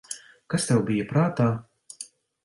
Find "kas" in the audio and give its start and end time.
0.53-0.63